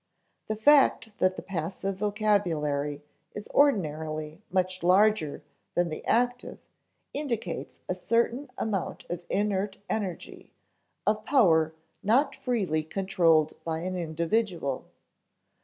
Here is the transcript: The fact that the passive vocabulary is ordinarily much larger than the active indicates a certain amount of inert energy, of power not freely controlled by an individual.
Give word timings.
The 0.47 0.55
fact 0.55 1.15
that 1.19 1.35
the 1.35 1.43
passive 1.43 1.97
vocabulary 1.97 3.03
is 3.35 3.47
ordinarily 3.49 4.41
much 4.49 4.81
larger 4.81 5.43
than 5.75 5.89
the 5.89 6.03
active 6.05 6.57
indicates 7.13 7.81
a 7.87 7.93
certain 7.93 8.49
amount 8.57 9.05
of 9.11 9.21
inert 9.29 9.77
energy, 9.91 10.53
of 11.05 11.23
power 11.23 11.75
not 12.01 12.35
freely 12.35 12.81
controlled 12.83 13.63
by 13.63 13.81
an 13.81 13.95
individual. 13.95 14.85